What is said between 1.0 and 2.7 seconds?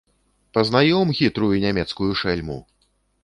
хітрую нямецкую шэльму!